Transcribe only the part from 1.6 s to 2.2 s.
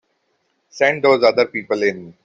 in.